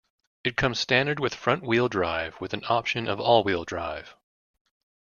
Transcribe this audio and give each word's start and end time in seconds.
It 0.43 0.57
comes 0.57 0.79
standard 0.79 1.19
with 1.19 1.35
front-wheel 1.35 1.87
drive 1.87 2.41
with 2.41 2.55
an 2.55 2.63
option 2.67 3.07
of 3.07 3.19
all-wheel 3.19 3.65
drive. 3.65 4.15